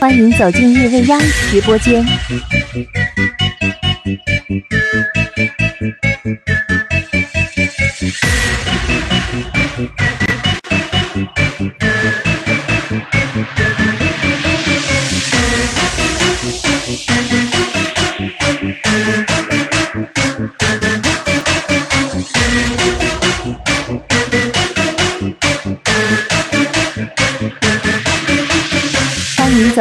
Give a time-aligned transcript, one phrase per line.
[0.00, 1.20] 欢迎走进夜未央
[1.50, 2.04] 直播间。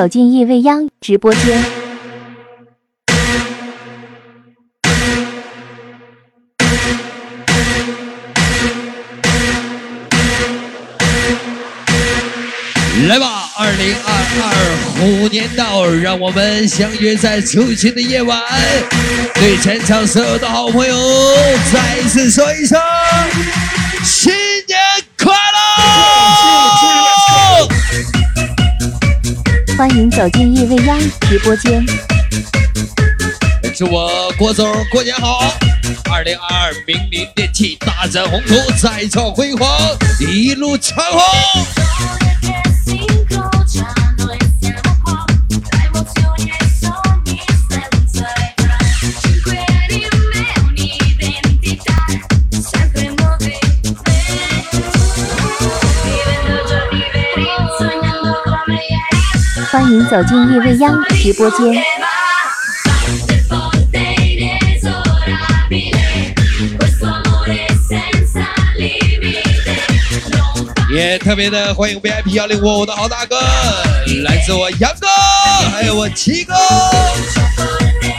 [0.02, 1.64] 走进夜未央直播间。
[13.08, 14.50] 来吧，二零二二
[14.96, 18.42] 虎年到，让我们相约在初晴的夜晚。
[19.36, 20.96] 对全场所有的好朋友，
[21.72, 22.82] 再一次说一声
[24.04, 24.34] 新
[24.66, 24.80] 年
[25.20, 26.41] 快乐！
[29.82, 31.84] 欢迎走进夜未央直播间。
[33.76, 35.52] 祝我郭总过年好！
[36.14, 39.68] 二零二二明年电器大展宏图，再创辉煌，
[40.20, 41.20] 一路长虹。
[59.92, 61.84] 欢迎走进夜未央直播间。
[70.96, 73.36] 也特别的欢迎 VIP 幺零五我的好大哥，
[74.24, 75.08] 来自我杨哥，
[75.74, 76.54] 还有我七哥，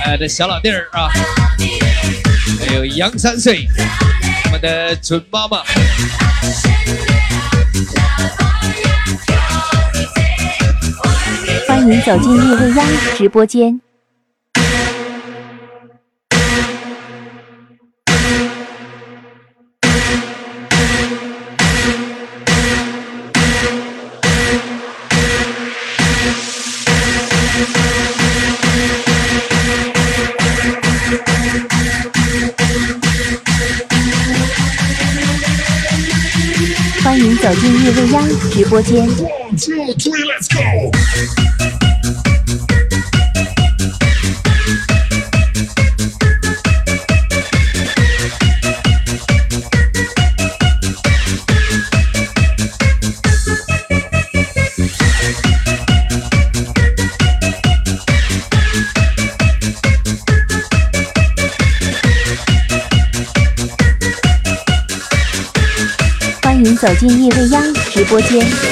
[0.04, 1.08] 哎，的小老弟儿啊，
[2.68, 3.66] 还有杨三岁，
[4.44, 5.62] 我们的准妈妈。
[11.82, 13.80] 欢迎走进夜未央直播间。
[37.02, 39.04] 欢迎走进夜未央直播间。
[66.82, 68.71] 走进夜未央直播间。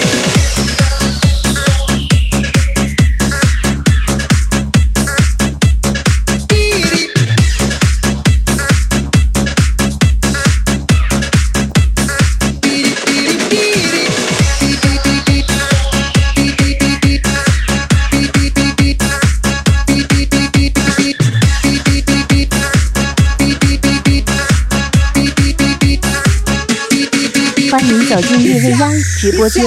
[28.21, 29.65] 走进叶未央直播间。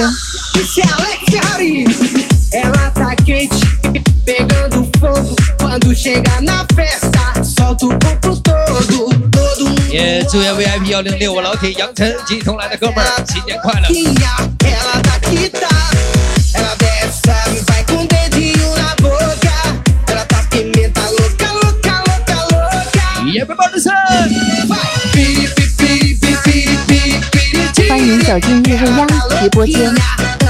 [9.90, 13.88] 也祝愿 VIP 幺零六我老铁杨晨及同来的哥们儿新年快乐。
[28.34, 30.43] 走进夜未央直播间。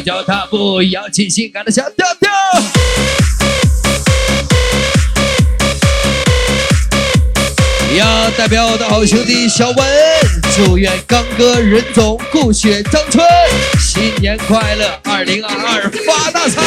[0.00, 2.30] 脚踏步，摇起性感的小调调。
[7.96, 9.76] 要代表我的好兄弟小文，
[10.54, 13.26] 祝愿刚哥、任总、顾雪、张春
[13.80, 16.62] 新年快乐，二零二二发大财！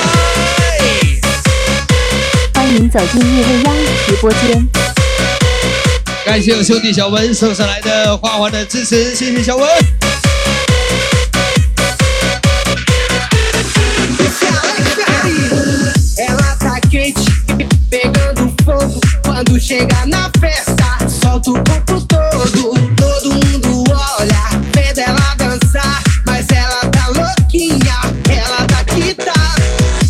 [2.54, 3.76] 欢迎走进夜未央
[4.08, 4.68] 直播间。
[6.26, 10.01] 感谢我兄弟小文送上来的花花的支持，谢谢小文。
[19.61, 22.95] chega na festa, solta o corpo todo.
[22.97, 26.03] Todo mundo olha, vendo ela dançar.
[26.25, 27.97] Mas ela tá louquinha,
[28.31, 29.35] ela tá que tá.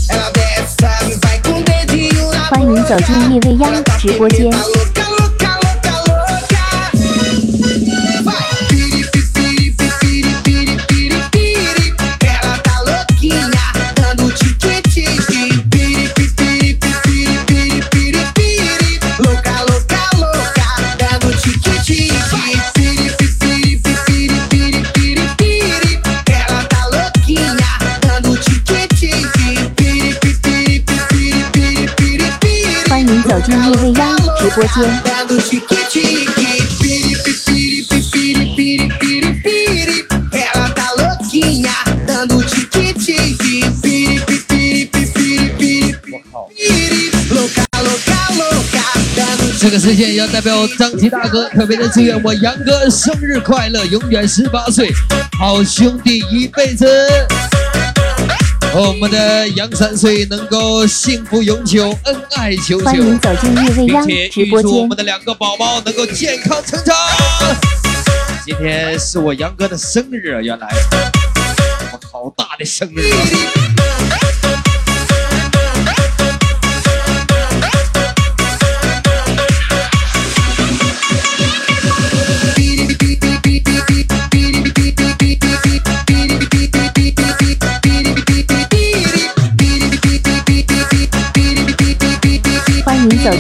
[0.09, 4.51] Ela desce, sabe, vai com o dedinho na 欢迎走进夜未央直播间。
[34.52, 35.40] Louca, dando
[49.60, 54.92] 这个时间要代表张提大哥特别的祝愿我杨哥生日快乐，永远十八岁，
[55.40, 56.86] 好兄弟一辈子。
[58.74, 64.98] 我们的杨三岁能够幸福永久，恩爱久久，欢迎走进夜未央直播间我们。
[64.98, 66.96] 的两个宝宝能够健康成长。
[68.46, 70.68] 今天是我杨哥的生日啊，原来
[71.92, 73.81] 我好大的生日啊！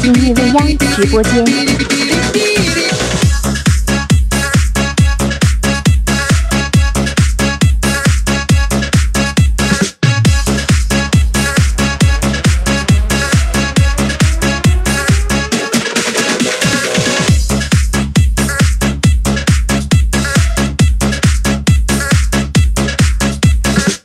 [0.01, 1.45] 进夜未央直播间。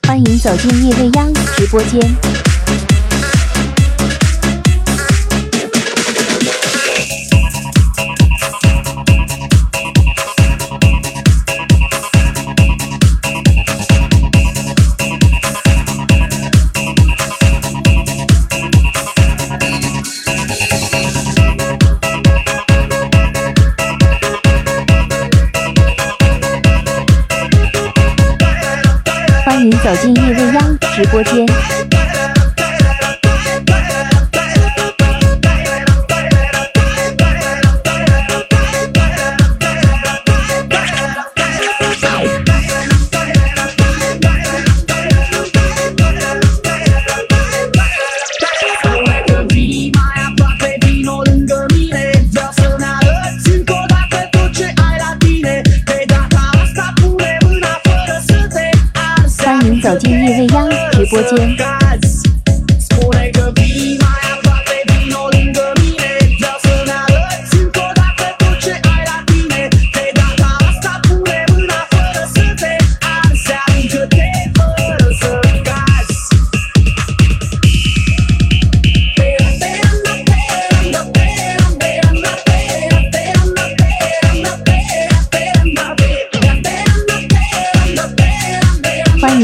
[0.07, 2.36] 欢迎走进夜未央直播间。
[29.71, 31.86] 走进夜未央直播间。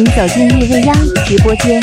[0.07, 0.95] 走进叶未央
[1.25, 1.81] 直播间。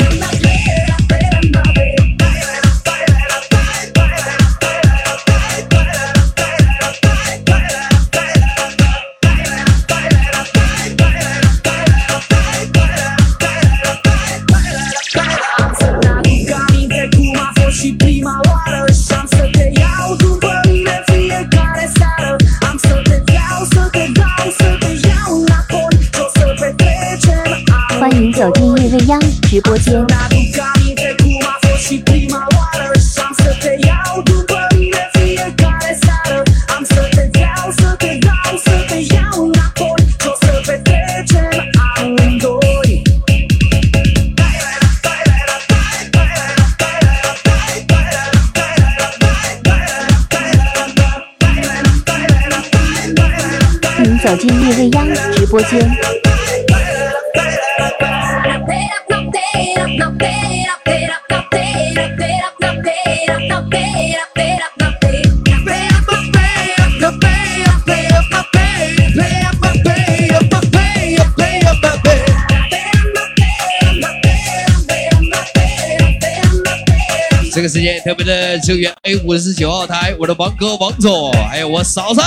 [77.70, 82.20] 时间特别的祝愿 A 五十九号台我的王哥王总，还有我嫂嫂，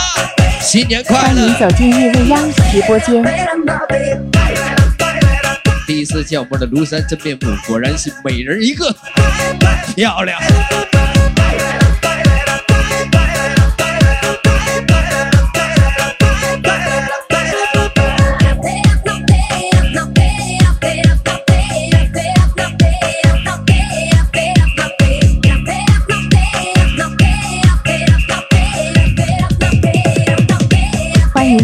[0.61, 1.59] 新年快乐欢迎！
[1.59, 3.21] 走进夜未央直播间。
[5.85, 8.95] 第一次见我们的庐山真面目，果然是美人一个，
[9.93, 10.39] 漂亮。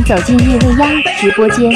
[0.10, 0.90] 走进夜未央
[1.22, 1.70] 直播间。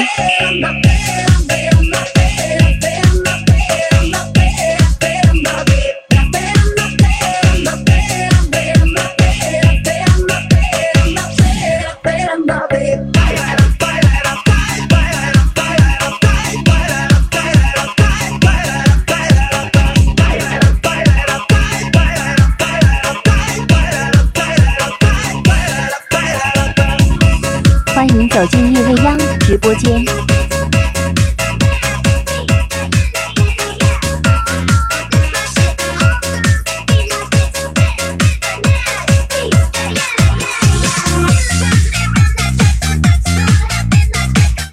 [29.46, 30.02] 直播间。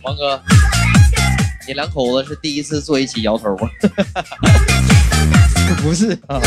[0.04, 0.42] 王哥，
[1.68, 3.70] 你两口子是第一次坐一起摇头吗？
[5.84, 6.40] 不是啊，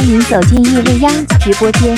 [0.00, 1.94] 欢迎走进夜未央直播间。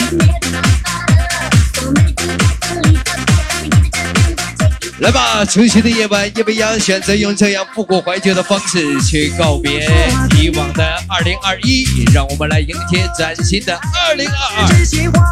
[4.98, 9.88] 来吧，除夕的夜晚，叶未央选择用这样复古怀旧的方式去告别
[10.36, 13.78] 以往的二零二一，让我们来迎接崭新的
[14.08, 14.68] 二零二二。
[14.68, 15.22] 真心话，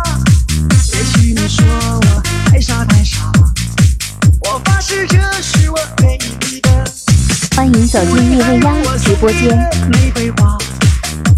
[0.93, 2.23] 也许你说我
[2.53, 3.33] 太傻太傻，
[4.43, 6.17] 我发誓这是我唯
[6.49, 6.71] 一的
[7.57, 9.59] 欢迎走进夜未央直播间。
[9.91, 10.57] 玫瑰花，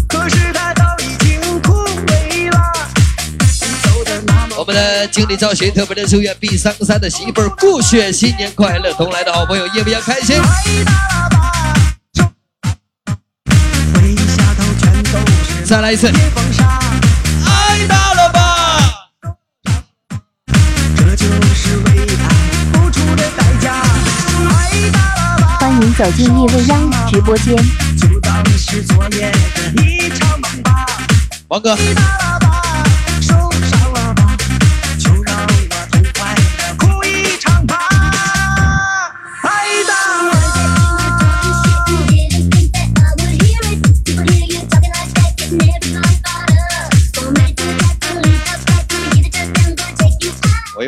[0.07, 0.52] 可是
[4.63, 10.41] 我们的经理赵寻特别的祝愿 B 三三的媳妇儿顾雪新年快乐，同来的好朋友叶未央开心。
[15.65, 16.79] 再来一次，夜风沙，
[17.45, 18.87] 爱大了吧？
[20.95, 22.29] 这就是为爱
[22.71, 23.83] 付出的代价。
[24.47, 27.53] 太大了吧，欢迎走进夜未央直播间。
[27.97, 29.29] 就当是昨夜
[29.75, 30.85] 的一场梦吧。
[31.49, 31.77] 王哥，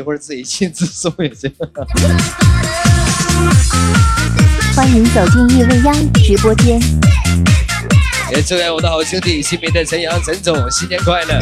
[0.06, 1.52] 会儿自己亲自送也行。
[4.76, 6.80] 欢迎走进夜未央直播间。
[8.32, 11.40] 也祝愿我的好兄弟新民的陈阳陈总新年快乐。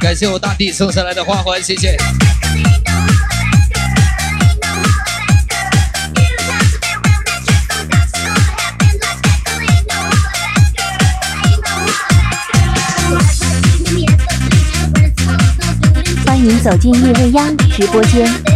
[0.00, 1.96] 感谢我大弟送上来的花环，谢谢。
[16.62, 18.51] 走进叶未央直播间。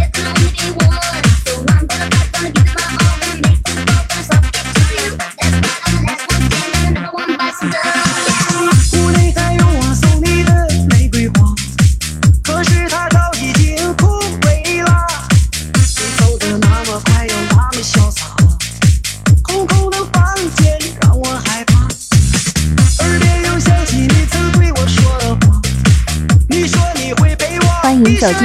[28.19, 28.41] 太大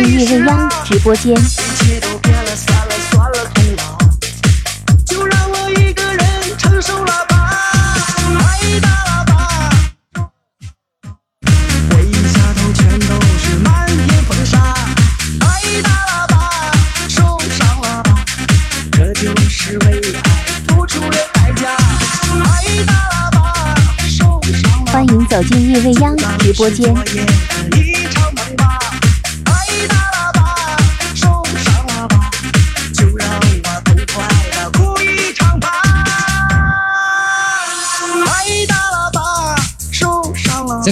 [16.07, 16.51] 了吧，
[17.09, 18.15] 受伤了吧。
[24.93, 26.95] 欢迎走进夜未央直播间。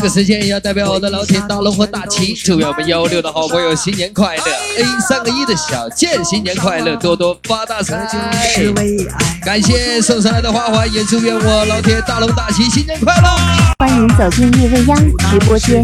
[0.01, 4.43] 这个时间也要代表我的老铁大龙和大齐，祝愿我们幺六的好朋友新年快乐
[4.79, 8.57] ！A 三个一的小健新年快乐，多多发大财！
[9.45, 13.29] 感谢送上来的花环，也祝愿我老铁大龙大齐新年快乐！
[13.79, 15.83] 欢迎走进夜未央直播间。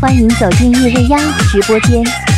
[0.00, 2.29] 欢迎走进叶未央直播间。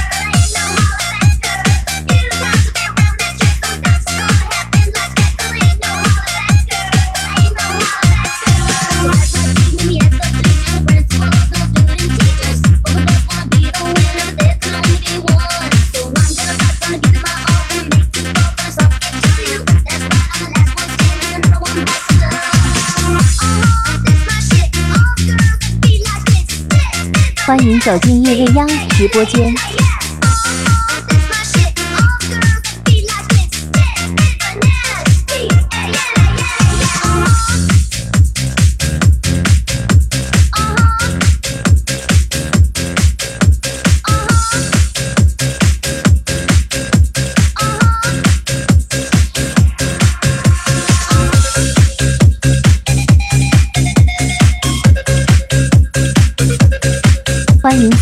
[27.53, 29.82] 欢迎走进夜未央直播间。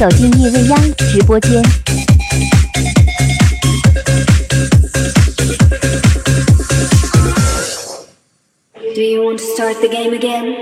[0.00, 1.62] 走进叶未央直播间。
[8.94, 10.56] Do you want to start the game again?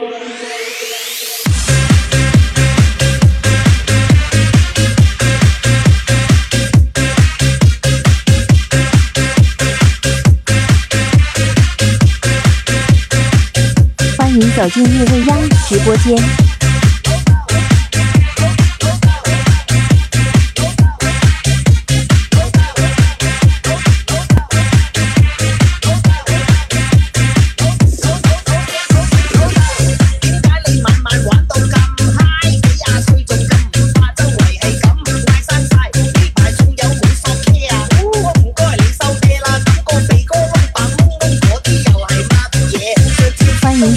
[14.17, 16.48] 欢迎走进叶未央直播间。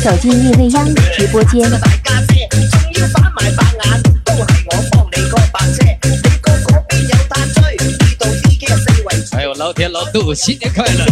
[0.01, 1.69] 走进叶未央直播间。
[9.31, 11.05] 还有老铁老杜，新年快乐！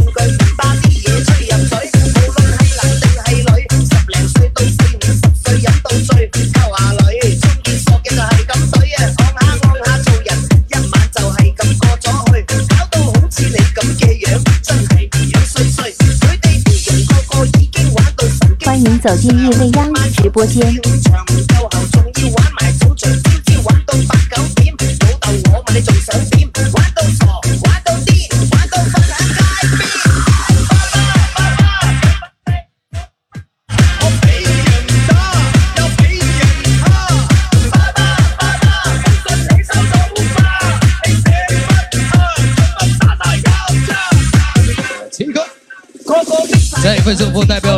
[19.02, 20.62] 走進夜未央直播間。
[21.02, 23.80] 場唔夠喉，仲要玩埋早場，朝朝玩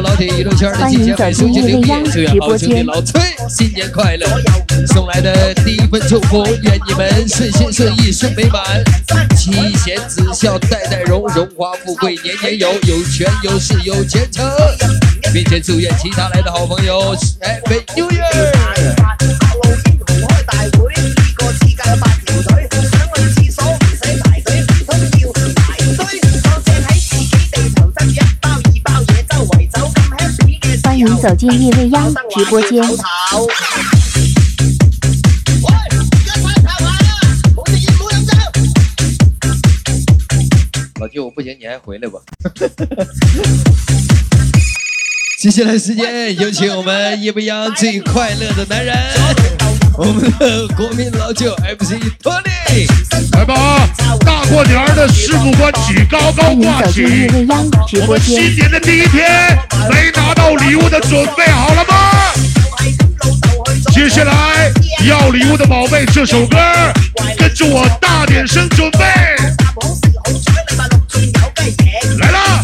[0.01, 4.27] 老铁娱乐圈的金姐妹兄弟刘烨，祝愿好兄弟老崔新年快乐！
[4.87, 8.83] 送来的第一份祝福，愿你们顺心顺意顺美满，
[9.35, 14.43] 妻贤子孝代代荣，荣华富贵年年有，有权有势有前程，
[15.33, 19.40] 并且祝愿其他来的好朋友 Happy New Year！
[31.21, 32.81] 走进夜未央直播間。
[32.81, 33.53] 頭喂，
[36.25, 36.97] 一齊跑下啦！
[37.55, 38.31] 冇食煙冇飲酒。
[40.99, 42.19] 老舅，不行，你还回来吧。
[45.39, 48.97] 接下来时间有请我们夜未央最快乐的男人，
[49.97, 52.87] 我们的国民老舅 MC 托尼。
[53.33, 53.53] 来吧，
[54.25, 57.27] 大过年的，师傅官旗高高挂起。
[58.01, 58.55] 我们新。
[58.55, 59.57] 年的第一天，
[59.89, 62.33] 没拿到礼物的准备好了吗？
[63.91, 64.71] 接下来
[65.07, 66.57] 要礼物的宝贝，这首歌
[67.37, 68.99] 跟着我大点声，准备。
[72.19, 72.63] 来啦！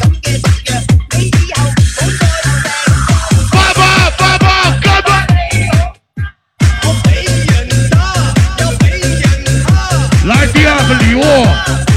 [11.18, 11.48] 物，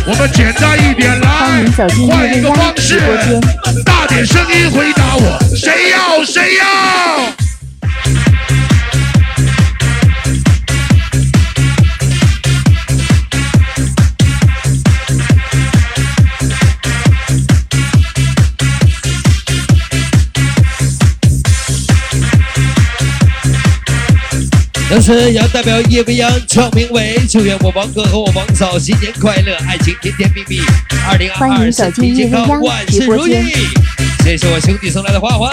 [0.07, 3.01] 我们简单一點來歡迎走進夜換一个方式
[3.85, 7.50] 大点声音回答我，谁要谁要？
[24.91, 30.61] 同时要代表叶未央、创明伟，祝愿我王哥和我王嫂新年快乐，爱情甜甜蜜蜜，
[31.09, 33.45] 二零二二身体健康，万事如意直播间。
[34.25, 35.49] 这是我兄弟送来的花环。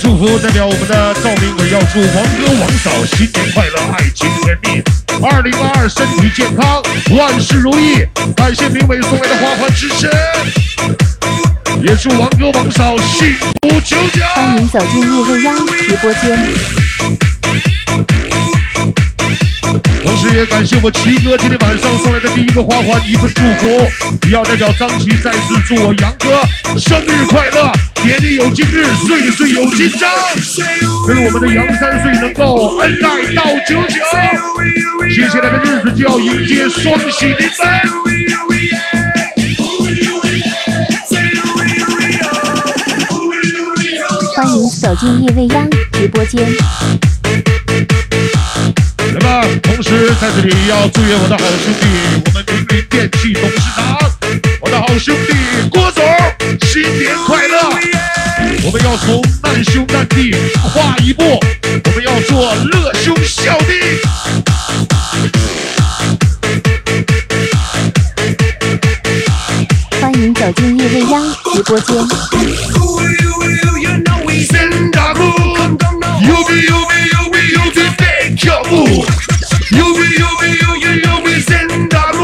[0.00, 4.82] 祝福代表我们的赵明伟，要祝王哥王嫂新年快乐，爱情甜蜜，
[5.24, 6.82] 二零二二身体健康，
[7.16, 8.06] 万事如意。
[8.34, 10.10] 感谢明伟送来的花环支持，
[11.82, 14.24] 也祝王哥王嫂幸福久久。
[14.34, 16.38] 欢迎走进叶未央直播间。
[20.02, 23.88] 同时也感谢我齐哥今天晚上送来的第一个花环，一份祝福。
[24.30, 26.42] 要代表张琪再次祝我杨哥
[26.78, 27.72] 生日快乐，
[28.04, 30.06] 年年有今日，岁岁有今朝。
[31.06, 34.00] 跟我们的杨三岁能够恩爱到九九。
[35.14, 37.66] 接下来的日子就要迎接双喜临门。
[44.34, 46.44] 欢迎走进夜未央直播间。
[49.14, 51.86] 那么，同时在这里要祝愿我的好兄弟，
[52.24, 53.98] 我们明林电器董事长，
[54.60, 55.34] 我的好兄弟
[55.70, 56.02] 郭总，
[56.66, 57.58] 新年快乐！
[58.64, 60.34] 我们要从难兄难弟
[60.72, 64.00] 跨一步，我们要做乐兄孝弟。
[70.00, 71.94] 欢迎走进夜未央直播间。
[78.72, 79.04] 飞跳步，
[79.76, 82.18] 有比有比有比有比真大步，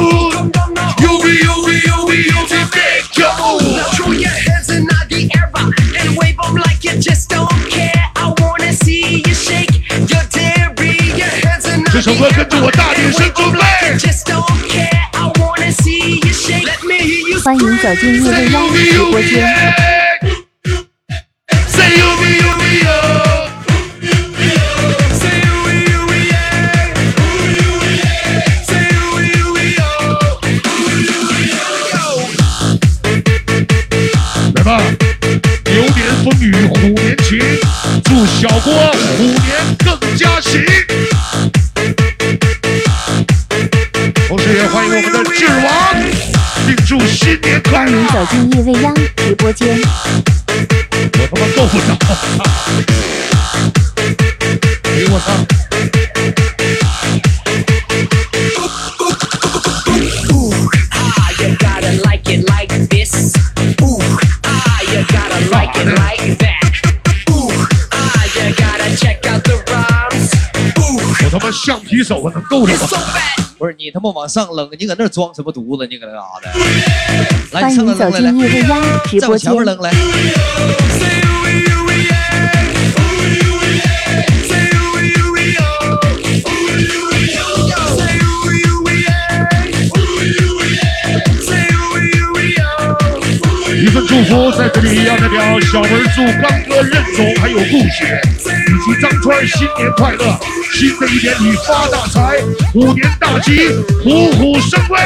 [1.03, 2.75] 有比有比有比有比飞
[3.13, 3.61] 跳步。
[3.95, 7.93] Throw your hands in the air and wave them like you just don't care.
[8.15, 10.97] I wanna see you shake your dairy.
[11.17, 13.59] Your hands in 这首歌跟着我大点声准备。
[13.99, 14.89] just don't care.
[15.13, 16.65] I wanna see you shake.
[16.65, 19.98] Let me hear you 欢迎走进夜未央直播间。
[71.21, 72.89] 我他妈橡皮手，我能够着吗.
[73.59, 75.87] 不是你他妈往上扔，你搁那儿装什么犊子？
[75.91, 76.51] 你搁那嘎达？
[77.53, 79.77] 来，欢你上迎走那扔来来，进夜未央直再播间往前面。
[79.77, 81.28] 扔来。
[93.81, 100.37] 一份祝福在这里要代表小文祝刚哥、任总还有顾雪以及张川新年快乐，
[100.75, 102.39] 新的一年里发大财，
[102.73, 103.69] 虎年大吉，
[104.03, 104.99] 虎虎生威。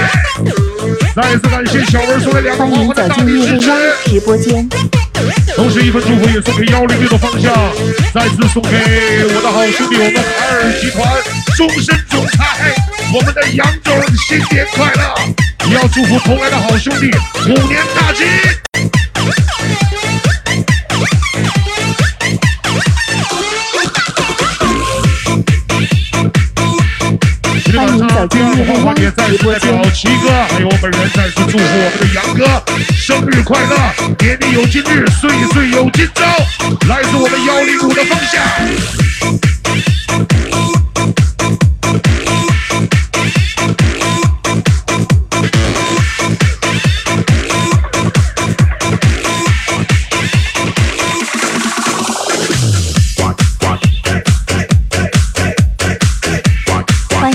[1.14, 3.70] 再次感谢小文送来两个欢迎花环的大走进夜力支持。
[4.06, 4.66] 直播间。
[5.54, 7.54] 同时，一份祝福也送给幺零六的方向，
[8.14, 11.06] 再次送给我的好兄弟，我们海尔集团
[11.57, 12.75] 终身总裁，
[13.12, 15.15] 我们的杨总，新年快乐！
[15.69, 18.25] 也要祝福同来的好兄弟，虎年大吉！
[27.65, 32.62] 今天晚上第二个花环也再次代表七哥还有我本人再次祝福我们的杨哥
[32.97, 33.77] 生日快乐，
[34.19, 36.25] 年年有今日，岁岁有今朝。
[36.88, 38.43] 来自我们幺零五的方向。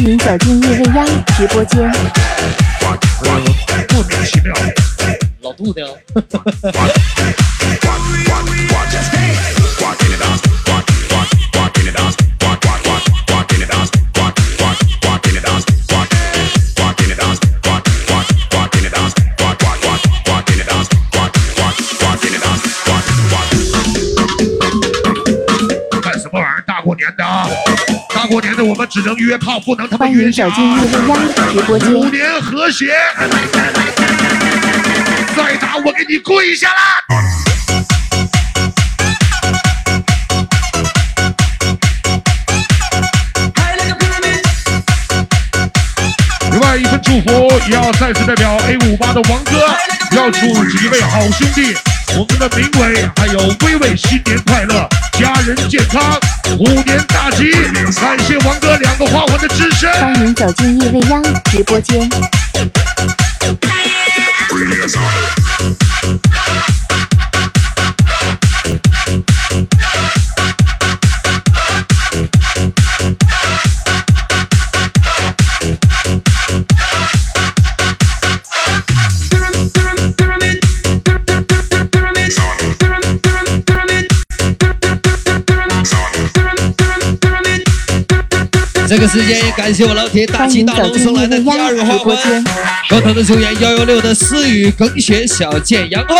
[0.07, 1.91] 欢迎走进夜未央直播间。
[3.19, 4.55] 莫名其妙。
[5.41, 5.85] 老杜呢？
[28.27, 30.55] 大过年的，我们只能约炮，不能他妈欢迎约架走。
[30.55, 32.11] 进夜未央直播虎间。
[32.11, 32.93] 年和谐，
[35.33, 36.75] 再打我给你跪下啦！
[46.51, 49.73] 另外一份祝福，也要再次代表 A 五八的王哥，
[50.11, 51.73] 要祝几位好兄弟
[52.15, 56.01] 我们的明伟还有微伟新年快乐，家人健康，
[56.57, 57.51] 虎年大吉！
[57.99, 59.87] 感谢王哥两个花环的支持。
[59.87, 62.09] 欢迎走进夜未央直播间。
[88.87, 92.43] 这个时间也感谢我老铁大欢气大龙送来的第二个花环直播间。。
[92.89, 96.15] 高头的球员幺幺六的思雨耿雪小健杨浩，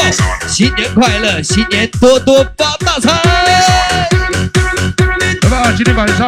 [0.50, 3.10] 新年快乐，新年多多发大财！
[5.44, 6.28] 那么今天晚上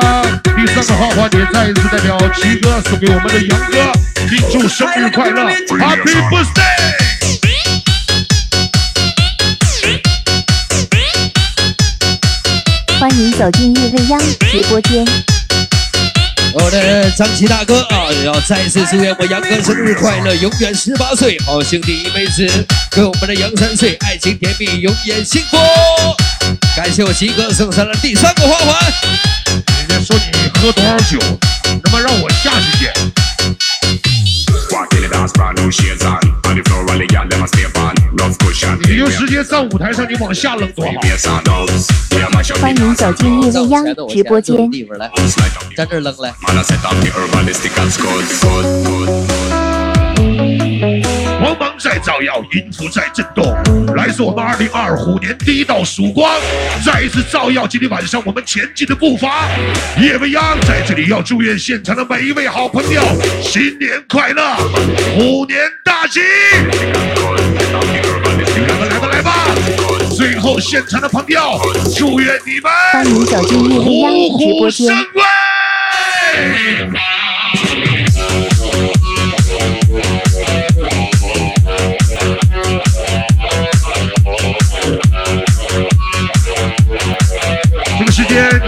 [0.55, 3.91] 第三个花环也再一次代表七哥送给我们的杨哥，
[4.29, 6.79] 庆祝生日快乐，Happy Birthday！
[12.97, 14.17] 欢迎走进夜未央
[14.49, 15.05] 直播间。
[16.53, 22.47] 我的张琪大哥啊，要再次祝愿我杨哥生日快乐，永远十八岁，好兄弟一辈子，
[22.89, 25.57] 跟我们的杨三岁爱情甜蜜，永远幸福。
[26.75, 28.93] 感谢我吉哥送上了第三个花环。
[29.77, 31.19] 人家说你喝多少酒，
[31.83, 32.91] 他妈让我下去捡。
[38.87, 40.91] 你就直接在舞台上，你往下扔多好。
[42.59, 44.57] 欢迎走进夜未央直播间。
[51.49, 53.43] 光芒在照耀，音符在震动，
[53.95, 56.39] 来自我们二零二虎年第一道曙光，
[56.85, 59.47] 再一次照耀今天晚上我们前进的步伐。
[59.99, 63.01] 叶未央在这里要祝愿现场的每一位好朋友
[63.41, 64.57] 新年快乐，
[65.15, 66.19] 虎年大吉！
[68.67, 69.33] 来吧来吧来吧！
[70.15, 71.59] 最后现场的朋友，
[71.97, 74.95] 祝愿你们欢迎走进夜未央虎虎直播间生。
[75.15, 75.23] 威！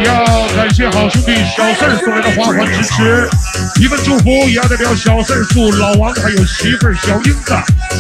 [0.04, 3.30] 要感谢好兄弟小四儿送来的花环支持，
[3.80, 7.54] 一份祝福也要代表小四儿祝老王还有媳妇儿小英子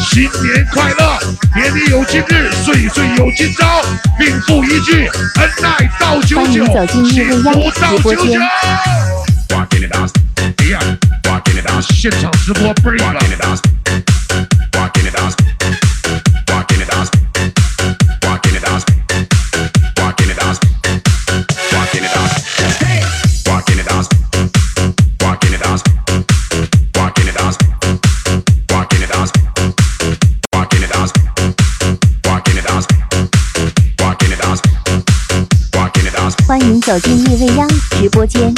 [0.09, 1.19] 新年快乐，
[1.55, 3.83] 年年有今日，岁岁有今朝，
[4.17, 6.65] 并附一句恩爱到九九
[7.09, 8.39] 幸福到直播间九九。
[9.49, 10.11] Walk in the dance,
[10.57, 10.79] 哎呀
[11.23, 13.19] ，walk in the dance, 现场直播倍儿 walk
[36.51, 38.53] 欢迎走进夜未央直播间。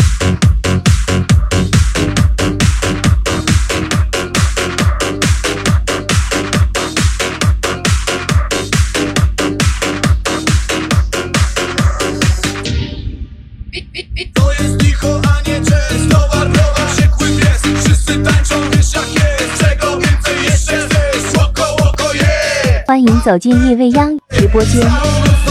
[22.87, 25.42] 欢迎走进夜未央直播间。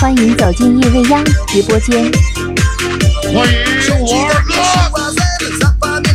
[0.00, 2.10] 欢迎走进夜未央直播间。
[3.34, 3.52] 欢迎
[4.00, 4.54] 我二哥，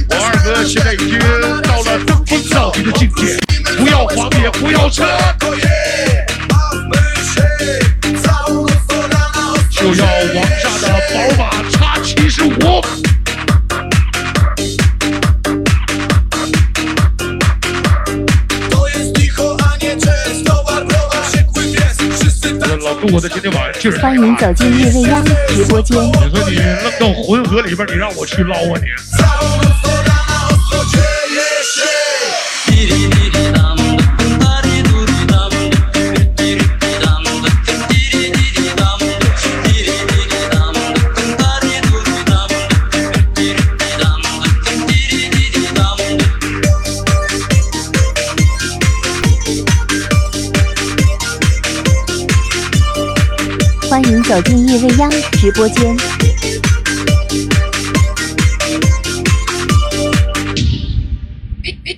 [0.09, 1.19] 我二哥现在已经
[1.61, 3.37] 到了登峰造极的境界，
[3.77, 5.05] 不要黄也不要车，
[9.69, 12.51] 就要王炸的宝马叉七十五。
[22.83, 25.97] 老杜，我在今天晚上欢迎走进夜未央直播间。
[25.97, 28.87] 你说你扔到浑河里边，你让我去捞啊你！
[54.35, 55.95] 走进夜未央直播间。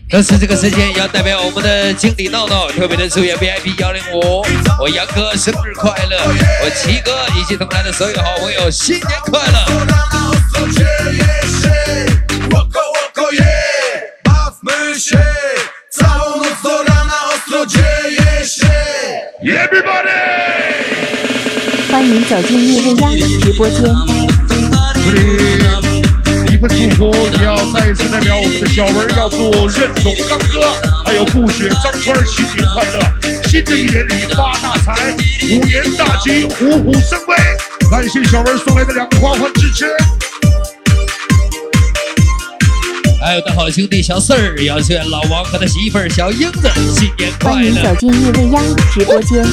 [0.08, 4.46] 但是这个时间要代表我们的经理闹闹，特别的祝愿 VIP 幺零五，
[4.80, 6.16] 我杨哥生日快乐，
[6.64, 9.66] 我齐哥以及同台的所有好朋友新年快乐。
[19.40, 20.97] Everybody，
[21.98, 23.82] 欢迎走进叶未央直播间。
[25.04, 33.02] 这里一份祝福也要再一次代表我们的小文要祝任总刚哥，还有顾雪、张川新年快乐，
[33.50, 37.36] 新的一年里发大财，虎年大吉，虎虎生威。
[37.90, 39.88] 感谢小文送来的两个花环支持。
[43.20, 47.96] 还有我的好兄弟小四儿，要祝愿老王和他媳妇儿小英子新年快乐欢迎走。
[47.96, 49.44] 进叶未央直播间。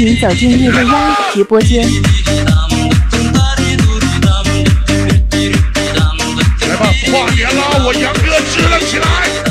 [0.00, 1.86] 迎走进夜未央直播间。
[6.62, 9.49] 来吧，跨年了，我杨哥支棱起来！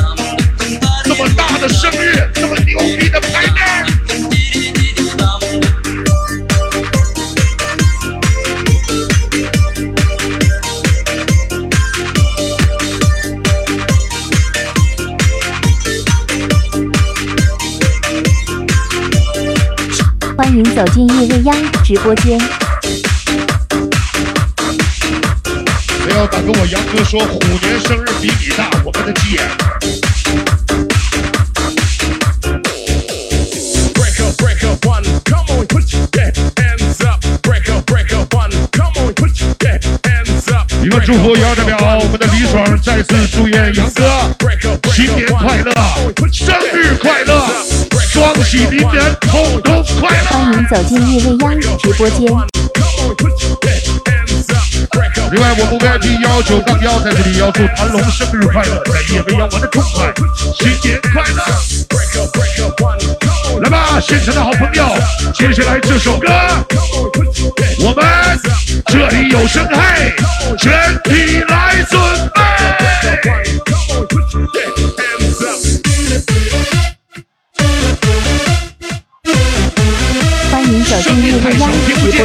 [20.39, 22.39] 欢迎走进夜未央直播间。
[26.02, 29.43] 不要敢跟我杨哥说虎年生日比你大，我们的急眼。
[40.82, 44.10] 一个祝福也要代表我们的李爽再次祝愿杨哥
[44.93, 45.73] 新年快乐，
[46.32, 47.45] 生日快乐，
[48.20, 50.26] 双喜临门，通通快乐。
[50.28, 52.20] 欢迎走进夜未央直播间。
[55.32, 60.14] 另外，我们 VIP 幺九杠幺在这里要祝谭龙生日快乐，在夜未央玩的痛快，
[60.60, 61.42] 新年快乐！
[63.62, 64.84] 来吧，现场的好朋友，
[65.34, 66.28] 接下来这首歌，
[67.80, 68.06] 我们
[68.88, 70.14] 这里有声嘿，
[70.58, 71.98] 全体来准
[72.36, 72.59] 备。
[80.70, 82.24] 欢迎走进叶未央直播间。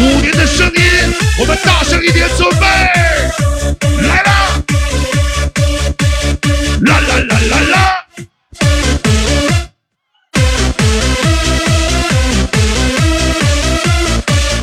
[0.00, 0.80] 五年的声音，
[1.38, 3.05] 我们大声一点，准备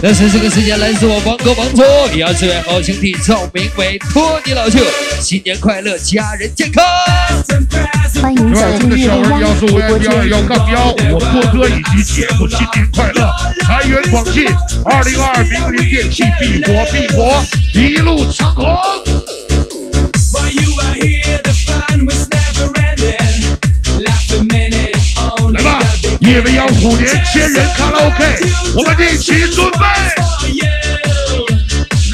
[0.06, 4.84] 但是这个时间来自我王哥王总，也要祝愿好兄弟赵明伟、托尼老舅
[5.22, 6.84] 新年快乐，家人健康。
[8.22, 10.28] 欢迎另外，走我们的进小文要祝央直播 VIP 二。
[10.28, 14.46] 幺杠幺，我波哥以及姐夫新年快乐，财源广进，
[14.84, 17.42] 二零二二明年电器必火必火，
[17.74, 19.33] 一路长虹。
[26.26, 28.24] 夜未央虎年千人卡拉 OK，
[28.78, 29.80] 我们一起准备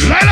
[0.10, 0.32] 来了。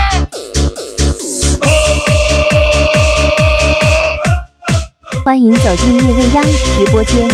[5.24, 7.30] 欢迎走进夜未央直播间。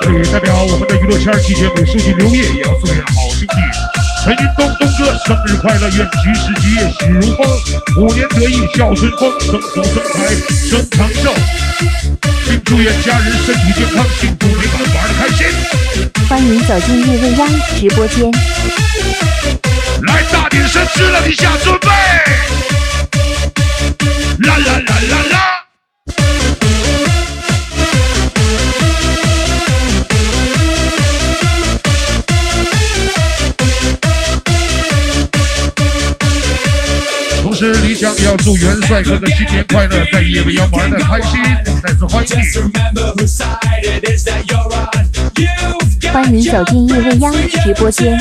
[0.00, 3.54] 这里代表我们的娱乐圈纪检委书记刘烨，也要送给好兄弟
[4.22, 7.44] 陈云东东哥生日快乐，愿吉时吉夜喜如风，
[7.96, 10.16] 虎年得意笑春风，生福生财
[10.70, 11.34] 生长寿，
[12.46, 15.40] 并祝愿家人身体健康，幸福美满，玩的开心。
[16.28, 18.30] 欢迎走进叶未央直播间。
[20.06, 21.88] 来，大点声，支棱一下，准备！
[24.46, 25.31] 啦啦啦啦啦！
[37.62, 41.40] 时离想，要祝元帅哥哥新年快乐，在夜未要玩的开心，
[41.80, 42.36] 再次欢迎。
[46.12, 48.20] 欢迎走进夜未央直播间。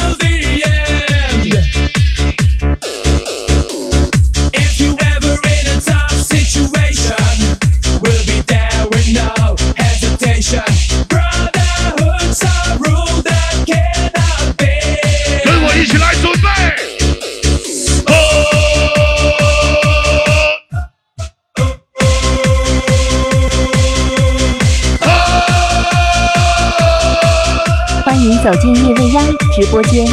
[29.81, 30.05] 播间。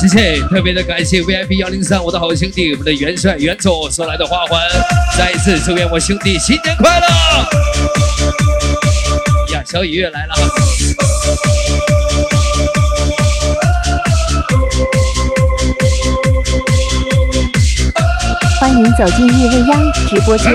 [0.00, 4.60] 谢谢，特别的感谢 VIP 幺零三我的好兄弟，我们的元帅元总送来的花环，
[5.18, 7.06] 再一次祝愿我兄弟新年快乐！
[9.54, 10.42] 呀，小雨月来了哈。
[18.60, 20.54] 欢迎走进夜未央直播间。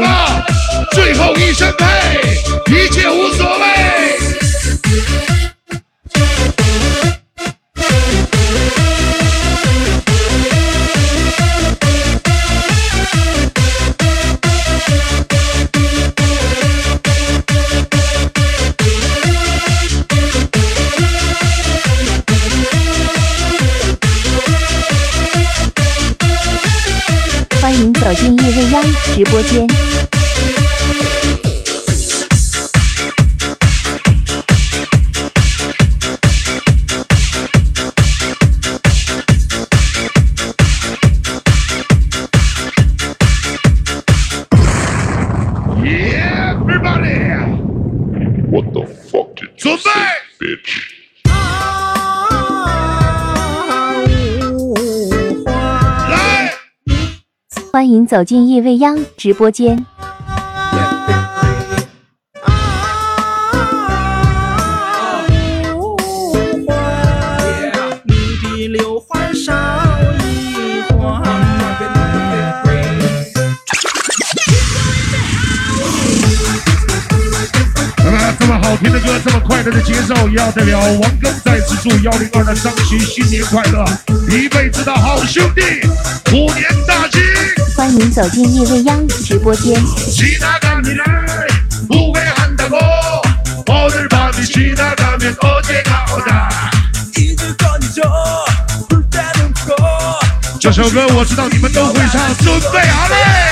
[0.92, 1.86] 最后一声呸，
[2.68, 3.70] 一切无所谓。
[29.04, 30.11] 直播间。
[57.92, 59.86] 迎走进夜未央直播间。
[68.06, 68.14] 你
[68.44, 69.52] 的刘海少
[70.24, 71.22] 一环。
[78.04, 83.86] 那么这么好听的歌，这么快乐的节奏，也要代表王庚再次祝幺零二的张琪新年快乐，
[84.30, 85.62] 一辈子的好兄弟，
[86.30, 87.11] 虎年大吉
[88.02, 89.80] 请走进夜未央直播间。
[100.60, 103.51] 这首歌我知道你们都会唱，准备好了。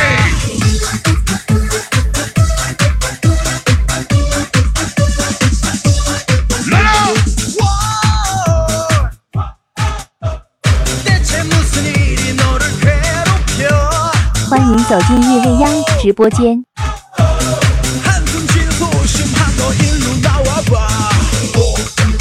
[14.89, 15.71] 走进叶未央
[16.01, 16.65] 直播间。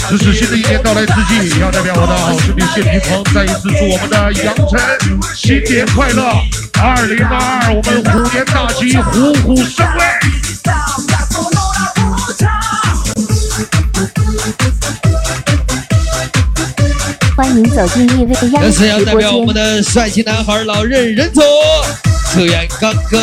[0.07, 4.79] 此时新的一年到来之际，要代表我的好兄弟谢霆锋再一次祝我们的杨晨
[5.35, 6.23] 新年快乐！
[6.79, 10.05] 二零二二，我们虎年大吉，虎虎生威！
[17.35, 18.61] 欢迎走进叶未央直播间。
[18.61, 21.43] 再次要代表我们的帅气男孩老任任总。
[22.39, 23.19] 可远刚哥，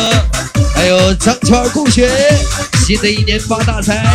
[0.74, 2.06] 还有张超顾雪，
[2.84, 4.14] 新的一年发大财，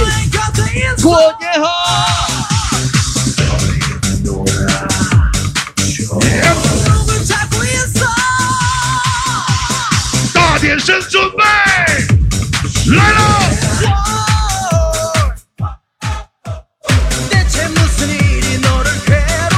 [1.02, 1.68] 过年好。
[10.60, 11.44] 点声准备
[12.96, 13.20] 来了。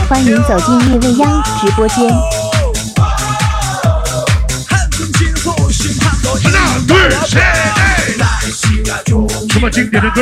[0.07, 2.52] 欢迎走进叶未央直播间。
[7.09, 7.41] 那对谁？
[9.49, 10.21] 这么经典的歌，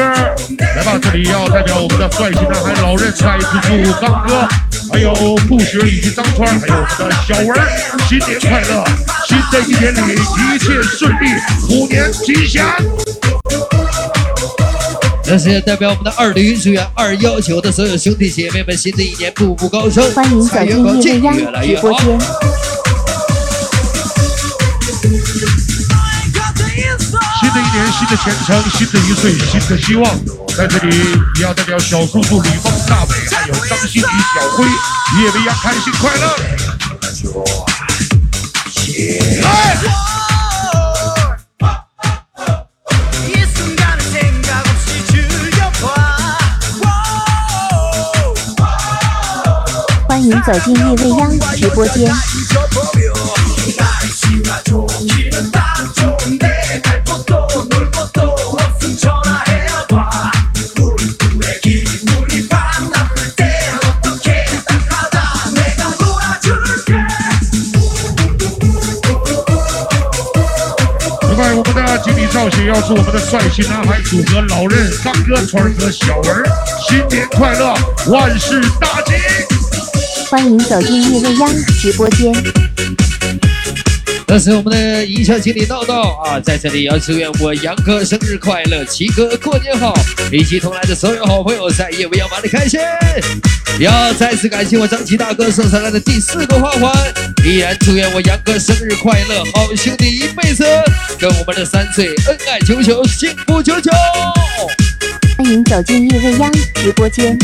[0.75, 0.99] 来吧！
[1.01, 4.47] 这里要代表我们的帅气男孩老任再一次祝刚哥，
[4.91, 5.13] 还有
[5.47, 7.47] 顾雪以及张川，还有我们的小文
[8.07, 8.84] 新年快乐！
[9.27, 11.27] 新的一年里一切顺利，
[11.67, 12.65] 虎年吉祥！
[15.25, 21.82] 那是代表我们的二驴，组员二幺九的所有兄弟姐妹们，新的一年步步高升，欢迎走财源进广进，夜未央越来越好。
[21.82, 22.19] 直播间。
[28.02, 30.12] 新的前程，新的一岁，新的希望。
[30.58, 30.89] 在这里
[31.36, 36.36] 也要代表小叔叔李梦、大美，还有张欣怡、小辉，夜未央开心快乐。
[39.43, 39.78] 来。
[50.10, 52.12] 欢迎走进叶未央直播间。
[72.34, 76.43] 赵雪要是我们的帅气男孩组合老任、刚哥、川哥、小文
[76.88, 77.75] 新年快乐，
[78.07, 79.11] 万事大吉！
[80.29, 81.49] 欢迎走进夜未央
[81.82, 82.34] 直播间。
[84.32, 89.93] 这是我们的营销经理闹闹啊，在这里要祝愿我杨哥生日快乐，齐哥过年好，
[90.32, 92.79] 以及同来的所有好朋友在夜未央玩的开心。
[93.77, 97.13] 要再次感谢我张琪大哥送上来的第四个花环，
[97.45, 100.63] 依然祝愿我杨哥生日快乐，好兄弟一辈子，
[101.19, 103.91] 跟我们的三岁恩爱久久，幸福久久。
[105.38, 107.38] 欢迎走进夜未央直播间。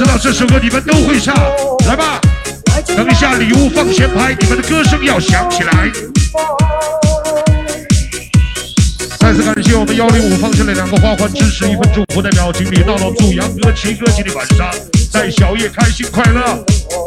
[0.00, 1.36] 知道这首歌你们都会唱，
[1.86, 2.18] 来吧！
[2.86, 5.90] 等一下礼物放前排，你们的歌声要响起来。
[9.18, 14.70] 再次感谢我们幺零五放生的两个花环支持，一份祝福代表经理闹闹祝杨哥、齐哥今天晚上
[15.12, 16.64] 在小夜开心快乐，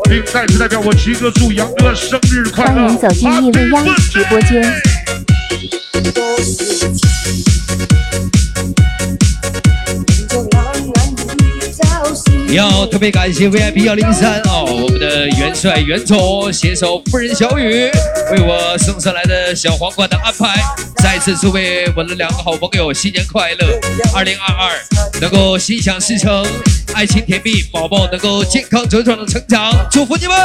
[0.08, 2.84] 并再次代表我齐哥祝杨哥生日快乐。
[2.84, 4.72] 欢迎走进夜未央直播间。
[12.54, 17.90] 要特别感谢 VIP 幺零三哦，我们的元帅袁总携手夫人小雨
[18.32, 20.62] 为我送上来的小皇冠的安排，
[21.02, 23.80] 再次祝为我的两个好朋友新年快乐，
[24.14, 24.72] 二零二二
[25.20, 26.46] 能够心想事成，
[26.94, 30.36] 爱情甜蜜，宝宝能够健康茁壮的成长，祝福你们！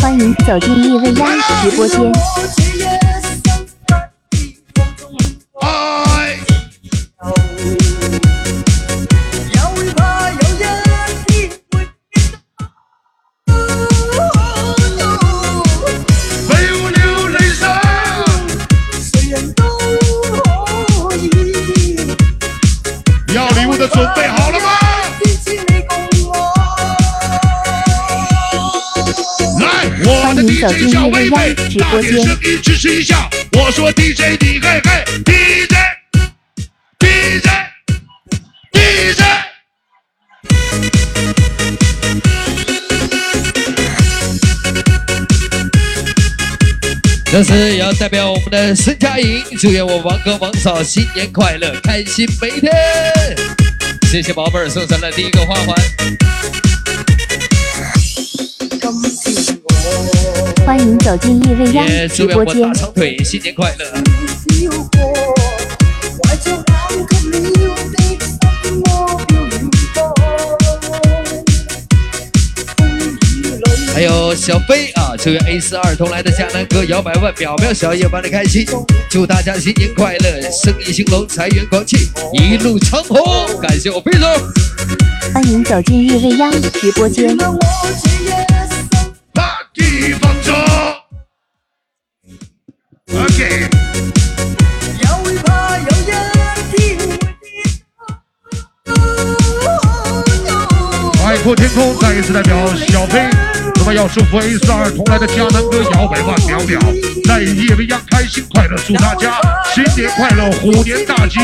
[0.00, 1.28] 欢迎走进叶未央
[1.62, 2.12] 直播间。
[5.60, 6.03] 爱。
[23.94, 24.66] 准备好了吗？
[29.60, 33.30] 来，我的欢迎走 DJ 进小夜未央妹妹，大点声音支持一下。
[33.52, 35.76] 我说 DJ 你嘿嘿，DJ
[36.98, 37.48] DJ
[38.72, 39.20] DJ。
[47.30, 52.72] 这是要代表我们的孙佳莹，祝愿我王哥王嫂新年快乐，开心每一天。
[54.14, 55.74] 谢谢宝贝儿送上的第一个花环。
[60.64, 62.74] 欢迎走进夜未央也祝愿我直播间大。
[62.74, 64.23] 长腿新年快乐。
[73.94, 78.66] 还有小飞啊，祝愿 A 四二同来的迦南哥摇摆万，秒秒小夜玩的开心，
[79.08, 82.00] 祝大家新年快乐，生意兴隆，财源广进，
[82.32, 83.16] 一路长虹。
[83.60, 84.28] 感谢我飞总。
[85.32, 87.36] 欢迎走进夜未央直播间。
[89.32, 90.52] 大地方走。
[93.16, 93.68] OK，
[101.22, 103.30] 海阔天空再一次代表小飞，
[103.86, 106.80] 那么要祝福 A 四二同来的迦南哥摇百万秒秒，
[107.24, 109.38] 在夜未央开心快乐，祝大家
[109.74, 111.38] 新年快乐，虎年大吉，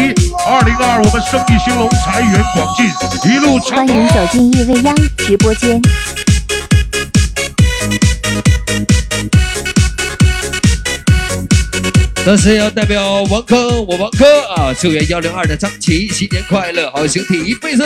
[0.48, 4.08] 二零二二我们生意兴隆，财源广进，一路长欢迎。
[4.08, 5.82] 走进夜未央直播间。
[12.24, 17.84] 这是要代表王哥，我王哥啊，祝愿幺零二的张琪新年快乐，好兄弟一辈子。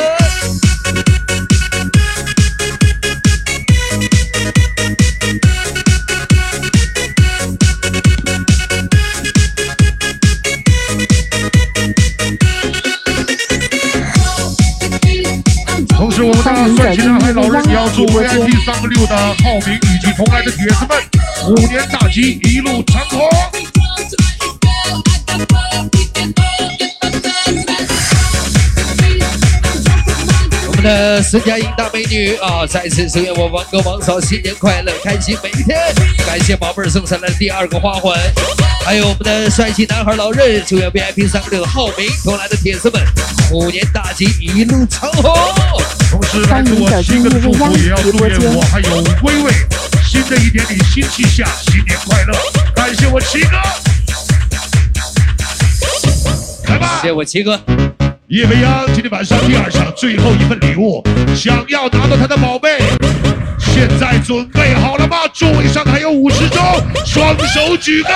[18.14, 20.96] VIP 三个六的浩明以及同来的铁子们
[21.42, 23.28] 虎年大吉，一路长虹。
[30.68, 35.76] 我们的孙佳莹大美女啊，再次祝愿我王哥王嫂新年快乐，开心每一天。
[36.24, 38.16] 感谢宝贝儿送上来的第二个花环，
[38.84, 43.02] 还有我们的帅气男孩老任，祝愿 VIP 三个六浩明同来的铁子们
[43.50, 45.34] 虎年大吉，一路长虹。
[46.34, 49.52] 同时，来自我七个的祝福，也要祝愿我还有微微
[50.04, 52.36] 新的一年里新气象，新年快乐！
[52.74, 53.56] 感谢我七哥，
[56.66, 57.06] 来吧谢！
[57.06, 57.60] 谢我七哥。
[58.26, 61.00] 叶未央今天晚上第二场最后一份礼物，
[61.36, 62.80] 想要拿到他的宝贝，
[63.60, 65.18] 现在准备好了吗？
[65.32, 66.58] 座位上还有五十周，
[67.06, 68.10] 双手举高，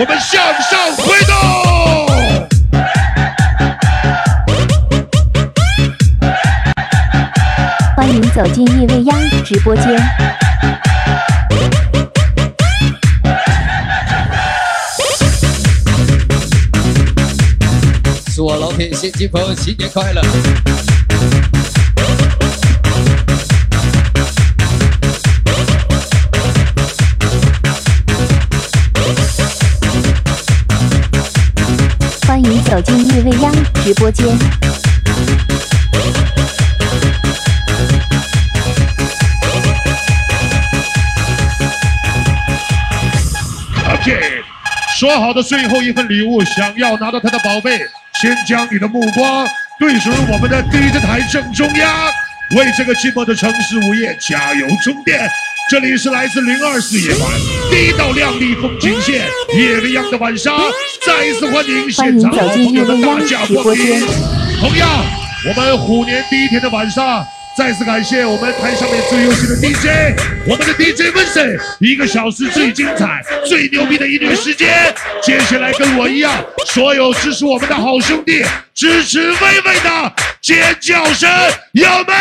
[0.00, 2.53] 我们向上挥动。
[8.04, 9.98] 欢迎走进夜未央直播间。
[18.36, 20.20] 祝我老铁新朋友新年快乐。
[32.26, 33.50] 欢迎走进夜未央
[33.82, 34.63] 直播间。
[44.94, 47.80] 说好的最后一份礼物，想要拿到他的宝贝，
[48.20, 49.44] 先将你的目光
[49.76, 52.06] 对准我们的 DJ 台正中央，
[52.56, 55.28] 为这个寂寞的城市午夜加油充电。
[55.68, 57.32] 这里是来自零二四夜晚
[57.70, 59.26] 第一道亮丽风景线，
[59.58, 60.56] 夜未央的晚上，
[61.04, 64.00] 再一次欢迎现场好朋友的大驾光临。
[64.60, 64.88] 同样，
[65.48, 67.26] 我们虎年第一天的晚上，
[67.56, 70.12] 再次感谢我们台上面最优秀的 DJ，
[70.44, 74.92] 我们的 DJ v i n c e n 一个小时最精彩、最牛逼的音乐时间。
[75.22, 78.44] 接下来跟我一样，所有支持我们的好兄弟，
[78.74, 81.30] 支持薇薇的尖叫声，
[81.72, 82.12] 有没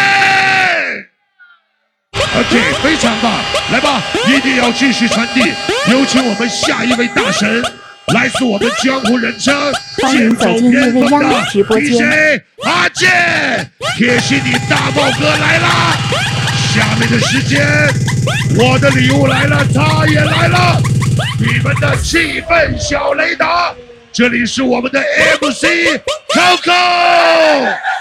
[2.14, 3.34] ？OK，非常棒，
[3.72, 5.52] 来吧，一定要继续传递。
[5.92, 7.64] 有请我们下一位大神，
[8.08, 9.56] 来自我们江湖人称
[10.02, 15.98] 欢迎走进夜未央直播间 DJ 阿健，铁心你大炮哥来啦！
[16.74, 17.66] 下面的时间，
[18.58, 20.82] 我的礼物来了，他也来了，
[21.40, 23.74] 你们的气氛小雷达，
[24.12, 25.00] 这里是我们的
[25.40, 26.02] MC
[26.36, 27.94] Coco。